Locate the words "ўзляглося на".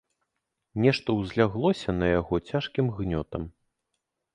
1.19-2.13